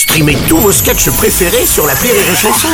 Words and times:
Streamez 0.00 0.38
tous 0.48 0.56
vos 0.56 0.72
sketchs 0.72 1.10
préférés 1.10 1.66
sur 1.66 1.86
la 1.86 1.92
Rire 1.92 2.14
et 2.14 2.34
Chanson. 2.34 2.68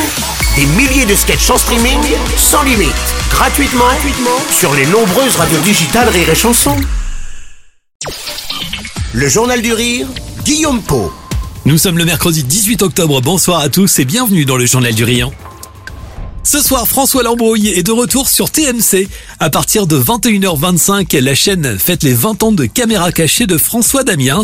Des 0.55 0.65
milliers 0.65 1.05
de 1.05 1.13
sketchs 1.13 1.49
en 1.49 1.57
streaming, 1.57 1.99
sans 2.37 2.63
limite, 2.63 2.93
gratuitement, 3.29 3.83
sur 4.49 4.73
les 4.73 4.85
nombreuses 4.85 5.35
radios 5.35 5.59
digitales 5.59 6.07
Rire 6.07 6.29
et 6.29 6.35
Chanson. 6.35 6.77
Le 9.11 9.27
Journal 9.27 9.61
du 9.61 9.73
Rire, 9.73 10.07
Guillaume 10.45 10.81
Po. 10.81 11.11
Nous 11.65 11.77
sommes 11.77 11.97
le 11.97 12.05
mercredi 12.05 12.45
18 12.45 12.81
octobre, 12.81 13.19
bonsoir 13.19 13.59
à 13.59 13.67
tous 13.67 13.99
et 13.99 14.05
bienvenue 14.05 14.45
dans 14.45 14.55
le 14.55 14.65
Journal 14.65 14.95
du 14.95 15.03
Rire. 15.03 15.29
Ce 16.49 16.61
soir, 16.61 16.87
François 16.87 17.23
Lambrouille 17.23 17.67
est 17.67 17.83
de 17.83 17.91
retour 17.91 18.29
sur 18.29 18.49
TMC. 18.49 19.09
À 19.41 19.49
partir 19.49 19.85
de 19.85 19.99
21h25, 19.99 21.19
la 21.19 21.35
chaîne 21.35 21.77
fête 21.77 22.03
les 22.03 22.13
20 22.13 22.43
ans 22.43 22.51
de 22.53 22.65
caméra 22.65 23.11
cachée 23.11 23.47
de 23.47 23.57
François 23.57 24.05
Damiens. 24.05 24.43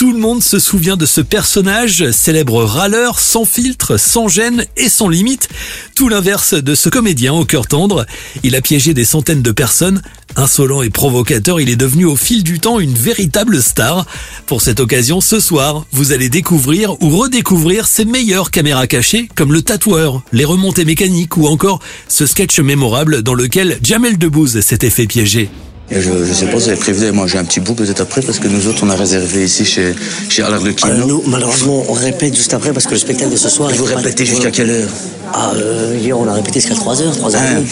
Tout 0.00 0.14
le 0.14 0.18
monde 0.18 0.42
se 0.42 0.58
souvient 0.58 0.96
de 0.96 1.04
ce 1.04 1.20
personnage, 1.20 2.10
célèbre 2.10 2.64
râleur, 2.64 3.20
sans 3.20 3.44
filtre, 3.44 3.98
sans 3.98 4.28
gêne 4.28 4.64
et 4.78 4.88
sans 4.88 5.10
limite. 5.10 5.50
Tout 5.94 6.08
l'inverse 6.08 6.54
de 6.54 6.74
ce 6.74 6.88
comédien 6.88 7.34
au 7.34 7.44
cœur 7.44 7.66
tendre. 7.66 8.06
Il 8.42 8.56
a 8.56 8.62
piégé 8.62 8.94
des 8.94 9.04
centaines 9.04 9.42
de 9.42 9.52
personnes. 9.52 10.00
Insolent 10.36 10.80
et 10.80 10.88
provocateur, 10.88 11.60
il 11.60 11.68
est 11.68 11.76
devenu 11.76 12.06
au 12.06 12.16
fil 12.16 12.42
du 12.44 12.60
temps 12.60 12.80
une 12.80 12.94
véritable 12.94 13.62
star. 13.62 14.06
Pour 14.46 14.62
cette 14.62 14.80
occasion, 14.80 15.20
ce 15.20 15.38
soir, 15.38 15.84
vous 15.92 16.12
allez 16.12 16.30
découvrir 16.30 16.92
ou 17.02 17.10
redécouvrir 17.18 17.86
ses 17.86 18.06
meilleures 18.06 18.50
caméras 18.50 18.86
cachées, 18.86 19.28
comme 19.34 19.52
le 19.52 19.60
tatoueur, 19.60 20.22
les 20.32 20.46
remontées 20.46 20.86
mécaniques 20.86 21.36
ou 21.36 21.46
encore 21.46 21.80
ce 22.08 22.24
sketch 22.24 22.58
mémorable 22.60 23.22
dans 23.22 23.34
lequel 23.34 23.78
Jamel 23.82 24.16
Debbouze 24.16 24.60
s'était 24.60 24.88
fait 24.88 25.06
piéger. 25.06 25.50
Et 25.92 26.00
je, 26.00 26.24
je 26.24 26.32
sais 26.32 26.46
pas, 26.46 26.56
vous 26.56 26.68
avez 26.68 26.76
prévu 26.76 27.04
de 27.04 27.10
manger 27.10 27.38
un 27.38 27.44
petit 27.44 27.58
bout 27.58 27.74
peut-être 27.74 28.00
après, 28.00 28.22
parce 28.22 28.38
que 28.38 28.46
nous 28.46 28.68
autres, 28.68 28.84
on 28.84 28.90
a 28.90 28.94
réservé 28.94 29.44
ici 29.44 29.64
chez, 29.64 29.94
chez 30.28 30.42
Allard 30.42 30.62
Le 30.62 30.72
Kino. 30.72 30.92
Euh, 30.92 31.04
nous, 31.04 31.22
malheureusement, 31.26 31.84
on 31.88 31.92
répète 31.92 32.36
juste 32.36 32.54
après 32.54 32.72
parce 32.72 32.86
que 32.86 32.92
le 32.92 32.98
spectacle 32.98 33.32
de 33.32 33.36
ce 33.36 33.48
soir. 33.48 33.72
Et 33.72 33.74
vous 33.74 33.84
répétez 33.84 34.24
jusqu'à 34.24 34.50
quelle 34.52 34.70
heure? 34.70 34.88
Ah, 35.32 35.52
euh, 35.54 35.96
hier, 36.00 36.18
on 36.18 36.26
a 36.28 36.32
répété 36.34 36.60
jusqu'à 36.60 36.74
3h, 36.74 37.16
3h. 37.18 37.36
Hein 37.36 37.62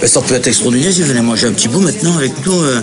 Ben, 0.00 0.06
Ça 0.08 0.20
peut 0.20 0.34
être 0.34 0.46
extraordinaire 0.46 0.92
si 0.92 1.00
vous 1.02 1.08
venez 1.08 1.22
manger 1.22 1.46
un 1.46 1.52
petit 1.52 1.68
bout 1.68 1.80
maintenant 1.80 2.14
avec 2.16 2.32
nous. 2.44 2.60
euh, 2.62 2.80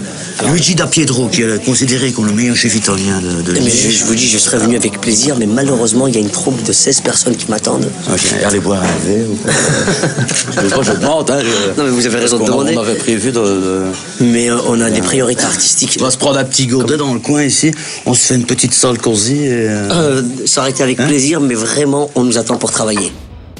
Luigi 0.48 0.74
da 0.76 0.88
Pietro, 0.88 1.28
qui 1.28 1.44
est 1.44 1.64
considéré 1.64 2.12
comme 2.12 2.26
le 2.26 2.34
meilleur 2.34 2.56
chef 2.56 2.76
italien 2.76 3.22
de, 3.22 3.44
de 3.44 3.60
mais 3.60 3.70
je, 3.70 3.90
je 3.92 4.04
vous 4.06 4.16
dis, 4.16 4.28
je 4.28 4.38
serais 4.40 4.58
venu 4.58 4.76
avec 4.76 5.00
plaisir, 5.00 5.36
mais 5.38 5.46
malheureusement, 5.46 6.08
il 6.08 6.16
y 6.16 6.18
a 6.18 6.22
une 6.22 6.30
troupe 6.32 6.64
de 6.64 6.72
16 6.74 7.02
personnes 7.02 7.36
qui 7.36 7.46
m'attendent. 7.50 7.90
Ok, 8.12 8.22
allez 8.44 8.60
boire 8.60 8.82
un 8.82 9.08
verre. 9.08 9.26
ou 9.30 9.36
quoi. 9.36 9.52
je, 10.84 10.92
je 10.92 10.98
demande, 11.00 11.30
hein. 11.30 11.40
je- 11.42 11.80
Non, 11.80 11.86
mais 11.88 11.92
vous 11.92 12.06
avez 12.08 12.18
raison 12.18 12.40
de 12.40 12.46
demander. 12.46 12.76
On 12.76 12.82
avait 12.82 12.96
prévu 12.96 13.32
de- 13.32 13.40
de... 13.40 13.82
Mais 14.22 14.50
euh, 14.50 14.58
on 14.68 14.82
a 14.82 14.90
des 14.90 15.02
priorités 15.02 15.44
artistiques. 15.44 15.98
On 16.02 16.06
va 16.06 16.12
se 16.12 16.18
prendre 16.18 16.40
un 16.40 16.44
petit 16.46 16.66
gourdet 16.66 16.98
dans 16.98 17.14
le 17.14 17.20
coin 17.20 17.44
ici. 17.44 17.72
On 18.08 18.14
se 18.16 18.22
fait 18.26 18.36
une 18.36 18.46
petite 18.46 18.74
salle 18.74 18.98
cosy. 18.98 19.46
Et, 19.46 19.68
ça 20.48 20.62
aurait 20.62 20.72
été 20.72 20.82
avec 20.82 21.00
Hein 21.00 21.06
plaisir, 21.08 21.40
mais 21.40 21.54
vraiment, 21.56 22.10
on 22.16 22.24
nous 22.24 22.38
attend 22.40 22.56
pour 22.58 22.72
travailler. 22.72 23.12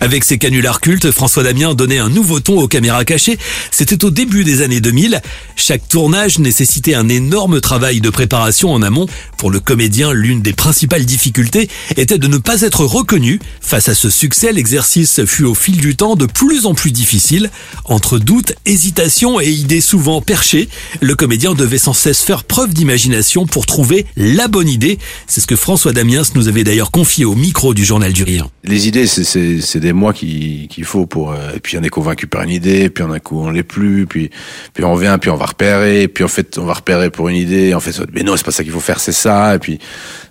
Avec 0.04 0.26
ses 0.26 0.38
canulars 0.38 0.82
cultes, 0.82 1.12
François 1.12 1.44
Damien 1.44 1.76
donnait 1.76 1.98
un 1.98 2.10
nouveau 2.10 2.42
ton 2.42 2.60
aux 2.60 2.68
caméras 2.68 3.06
cachées. 3.06 3.38
C'était 3.72 4.04
au 4.04 4.10
début 4.10 4.44
des 4.44 4.62
années 4.62 4.82
2000. 4.82 5.22
Chaque 5.56 5.88
tournage 5.88 6.40
nécessitait 6.40 6.94
un 6.94 7.08
énorme 7.08 7.62
travail 7.62 8.02
de 8.02 8.10
préparation 8.10 8.74
en 8.74 8.82
amont. 8.82 9.06
Pour 9.38 9.50
le 9.50 9.62
comédien, 9.62 10.12
l'une 10.12 10.42
des 10.42 10.52
principales 10.52 11.06
difficultés 11.06 11.70
était 11.96 12.18
de 12.18 12.28
ne 12.28 12.38
pas 12.38 12.64
être 12.64 12.84
reconnu. 12.84 13.40
Face 13.62 13.88
à 13.88 13.96
ce 13.96 14.10
succès, 14.10 14.52
l'exercice 14.52 15.24
fut 15.24 15.46
au 15.46 15.56
fil 15.56 15.78
du 15.78 15.96
temps 15.96 16.18
de 16.18 16.26
plus 16.26 16.66
en 16.66 16.74
plus 16.74 16.92
difficile. 16.92 17.50
Entre 17.86 18.20
doutes, 18.20 18.52
hésitations 18.66 19.40
et 19.40 19.50
idées 19.52 19.80
souvent 19.80 20.20
perchées, 20.22 20.68
le 21.00 21.16
comédien 21.16 21.54
devait 21.54 21.78
sans 21.78 21.94
cesse 21.94 22.24
faire 22.24 22.44
preuve 22.44 22.74
d'imagination 22.74 23.46
pour 23.46 23.66
trouver 23.66 24.06
la 24.18 24.50
bonne 24.50 24.68
idée. 24.68 25.00
C'est 25.28 25.40
ce 25.40 25.48
que 25.48 25.56
François 25.56 25.94
Damiens 25.94 26.24
nous 26.36 26.50
avait 26.50 26.66
d'ailleurs 26.66 26.92
confié 26.92 27.24
au 27.24 27.36
micro 27.36 27.74
du 27.74 27.86
Journal 27.86 28.12
du 28.12 28.24
Rire. 28.24 28.50
Les 28.66 28.90
idées, 28.90 29.08
c'est- 29.08 29.24
c'est 29.24 29.80
des 29.94 30.00
mois 30.00 30.14
qui- 30.14 30.68
qu'il 30.70 30.86
faut 30.86 31.06
pour. 31.06 31.32
euh, 31.32 31.52
et 31.56 31.60
puis 31.60 31.78
on 31.78 31.84
est 31.84 31.90
convaincu 31.90 32.26
par 32.28 32.42
une 32.42 32.50
idée, 32.50 32.90
puis 32.90 33.04
on 33.04 33.12
a 33.12 33.20
coup 33.20 33.40
on 33.40 33.52
l'est 33.52 33.64
plus, 33.64 34.08
puis 34.08 34.30
puis 34.74 34.84
on 34.84 34.94
revient, 34.94 35.18
puis 35.22 35.30
on 35.30 35.36
va 35.36 35.46
repérer, 35.46 36.08
puis 36.08 36.24
en 36.24 36.28
fait 36.28 36.58
on 36.58 36.66
va 36.66 36.74
repérer 36.74 37.10
pour 37.12 37.30
une 37.30 37.36
idée, 37.36 37.74
en 37.74 37.80
fait 37.80 37.94
mais 38.14 38.24
non 38.24 38.36
c'est 38.36 38.46
pas 38.46 38.52
ça 38.52 38.64
qu'il 38.64 38.74
faut 38.74 38.80
faire, 38.80 39.00
c'est 39.00 39.12
ça, 39.12 39.56
et 39.56 39.60
puis 39.60 39.78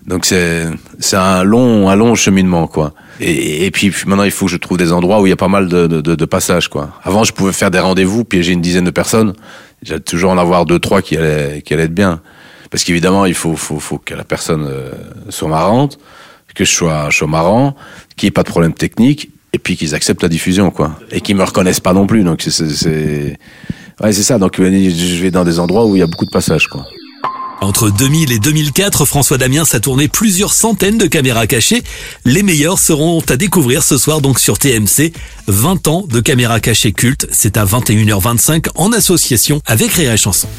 donc 0.05 0.25
c'est 0.25 0.65
c'est 0.99 1.15
un 1.15 1.43
long 1.43 1.89
un 1.89 1.95
long 1.95 2.13
cheminement 2.15 2.67
quoi. 2.67 2.93
Et, 3.19 3.65
et 3.65 3.71
puis 3.71 3.93
maintenant 4.05 4.23
il 4.25 4.31
faut 4.31 4.45
que 4.47 4.51
je 4.51 4.57
trouve 4.57 4.77
des 4.77 4.91
endroits 4.91 5.21
où 5.21 5.25
il 5.27 5.29
y 5.29 5.33
a 5.33 5.37
pas 5.37 5.47
mal 5.47 5.69
de, 5.69 5.87
de, 5.87 6.01
de, 6.01 6.15
de 6.15 6.25
passages 6.25 6.67
quoi. 6.67 6.91
Avant 7.03 7.23
je 7.23 7.31
pouvais 7.31 7.53
faire 7.53 7.71
des 7.71 7.79
rendez-vous, 7.79 8.25
piéger 8.25 8.51
une 8.53 8.61
dizaine 8.61 8.83
de 8.85 8.91
personnes, 8.91 9.33
j'allais 9.81 10.01
toujours 10.01 10.31
en 10.31 10.37
avoir 10.37 10.65
deux 10.65 10.79
trois 10.79 11.01
qui 11.01 11.15
allaient 11.17 11.61
qui 11.63 11.73
allaient 11.73 11.83
être 11.83 11.93
bien, 11.93 12.21
parce 12.69 12.83
qu'évidemment 12.83 13.25
il 13.25 13.33
faut 13.35 13.55
faut 13.55 13.79
faut 13.79 13.97
que 13.97 14.13
la 14.13 14.25
personne 14.25 14.65
euh, 14.69 14.91
soit 15.29 15.47
marrante 15.49 15.97
que 16.55 16.65
je 16.65 16.71
sois, 16.71 17.09
je 17.09 17.17
sois 17.17 17.27
marrant, 17.27 17.75
qu'il 18.15 18.27
n'y 18.27 18.29
ait 18.29 18.31
pas 18.31 18.43
de 18.43 18.49
problème 18.49 18.73
technique, 18.75 19.31
et 19.53 19.59
puis 19.59 19.77
qu'ils 19.77 19.95
acceptent 19.95 20.23
la 20.23 20.29
diffusion, 20.29 20.71
quoi. 20.71 20.99
Et 21.11 21.21
qu'ils 21.21 21.35
me 21.35 21.43
reconnaissent 21.43 21.79
pas 21.79 21.93
non 21.93 22.07
plus. 22.07 22.23
Donc, 22.23 22.43
c'est, 22.47 23.37
ouais, 24.01 24.11
c'est 24.11 24.23
ça. 24.23 24.39
Donc, 24.39 24.59
euh, 24.59 24.89
je 24.89 25.21
vais 25.21 25.31
dans 25.31 25.45
des 25.45 25.59
endroits 25.59 25.85
où 25.85 25.95
il 25.95 25.99
y 25.99 26.01
a 26.01 26.07
beaucoup 26.07 26.25
de 26.25 26.31
passages, 26.31 26.67
quoi. 26.67 26.85
Entre 27.61 27.89
2000 27.89 28.33
et 28.33 28.39
2004, 28.39 29.05
François 29.05 29.37
Damiens 29.37 29.63
a 29.71 29.79
tourné 29.79 30.09
plusieurs 30.09 30.51
centaines 30.51 30.97
de 30.97 31.05
caméras 31.05 31.47
cachées. 31.47 31.81
Les 32.25 32.43
meilleures 32.43 32.77
seront 32.77 33.21
à 33.29 33.37
découvrir 33.37 33.83
ce 33.83 33.97
soir 33.97 34.19
donc 34.19 34.37
sur 34.39 34.57
TMC. 34.57 35.13
20 35.47 35.87
ans 35.87 36.05
de 36.09 36.19
caméras 36.19 36.59
cachées 36.59 36.91
cultes. 36.91 37.25
C'est 37.31 37.55
à 37.55 37.63
21h25 37.63 38.67
en 38.75 38.91
association 38.91 39.61
avec 39.65 39.97
et 39.97 40.17
chanson 40.17 40.49